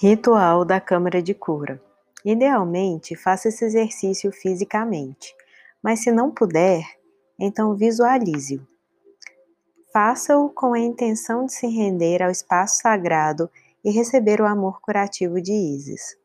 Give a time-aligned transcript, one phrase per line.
[0.00, 1.82] Ritual da Câmara de Cura.
[2.24, 5.34] Idealmente, faça esse exercício fisicamente,
[5.82, 6.84] mas se não puder,
[7.36, 8.64] então visualize-o.
[9.92, 13.50] Faça-o com a intenção de se render ao espaço sagrado
[13.84, 16.16] e receber o amor curativo de Isis.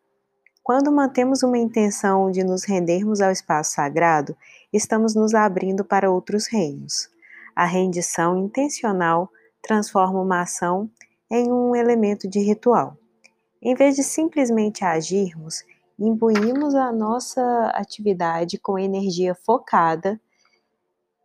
[0.62, 4.38] Quando mantemos uma intenção de nos rendermos ao espaço sagrado,
[4.72, 7.10] estamos nos abrindo para outros reinos.
[7.56, 9.32] A rendição intencional
[9.64, 10.88] transforma uma ação
[11.28, 12.96] em um elemento de ritual.
[13.66, 15.64] Em vez de simplesmente agirmos,
[15.98, 20.20] imbuímos a nossa atividade com energia focada,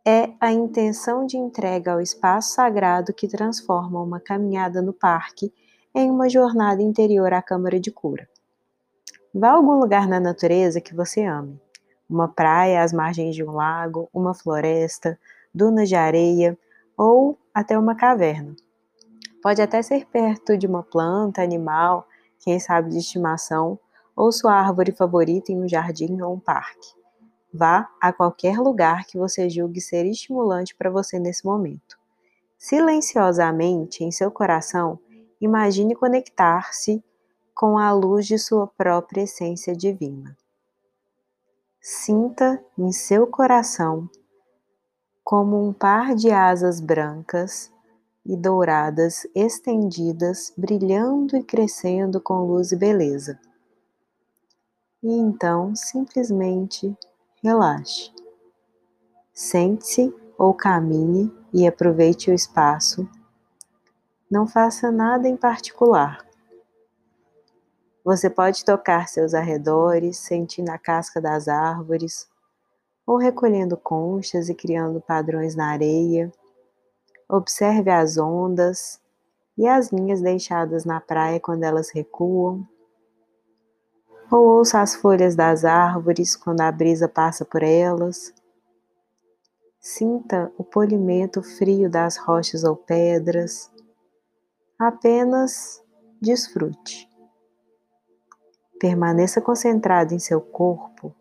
[0.07, 5.53] é a intenção de entrega ao espaço sagrado que transforma uma caminhada no parque
[5.93, 8.25] em uma jornada interior à Câmara de Cura.
[9.35, 11.59] Vá a algum lugar na natureza que você ame.
[12.09, 15.19] Uma praia às margens de um lago, uma floresta,
[15.53, 16.57] dunas de areia
[16.95, 18.55] ou até uma caverna.
[19.43, 22.07] Pode até ser perto de uma planta, animal
[22.39, 23.79] quem sabe de estimação,
[24.15, 26.93] ou sua árvore favorita em um jardim ou um parque.
[27.53, 31.97] Vá a qualquer lugar que você julgue ser estimulante para você nesse momento.
[32.57, 34.99] Silenciosamente, em seu coração,
[35.39, 37.03] imagine conectar-se
[37.55, 40.37] com a luz de sua própria essência divina.
[41.81, 44.09] Sinta em seu coração
[45.23, 47.71] como um par de asas brancas
[48.25, 53.39] e douradas estendidas, brilhando e crescendo com luz e beleza.
[55.01, 56.95] E então simplesmente
[57.41, 58.11] relaxe.
[59.33, 63.09] Sente-se ou caminhe e aproveite o espaço.
[64.29, 66.25] Não faça nada em particular.
[68.03, 72.29] Você pode tocar seus arredores, sentindo a casca das árvores,
[73.05, 76.31] ou recolhendo conchas e criando padrões na areia
[77.31, 78.99] Observe as ondas
[79.55, 82.67] e as linhas deixadas na praia quando elas recuam.
[84.31, 88.33] Ou ouça as folhas das árvores quando a brisa passa por elas.
[89.79, 93.71] Sinta o polimento frio das rochas ou pedras.
[94.79, 95.83] Apenas
[96.19, 97.07] desfrute.
[98.79, 101.13] Permaneça concentrado em seu corpo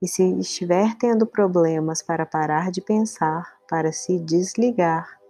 [0.00, 5.21] e, se estiver tendo problemas para parar de pensar, para se desligar,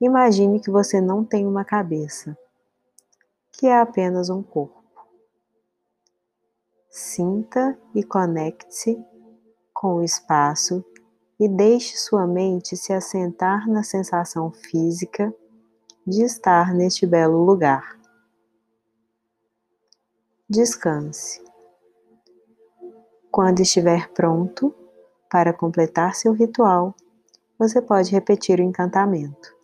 [0.00, 2.34] Imagine que você não tem uma cabeça,
[3.52, 4.80] que é apenas um corpo.
[6.88, 8.98] Sinta e conecte-se
[9.74, 10.82] com o espaço
[11.38, 15.34] e deixe sua mente se assentar na sensação física
[16.06, 18.00] de estar neste belo lugar.
[20.48, 21.44] Descanse.
[23.30, 24.74] Quando estiver pronto
[25.30, 26.94] para completar seu ritual,
[27.58, 29.59] você pode repetir o encantamento.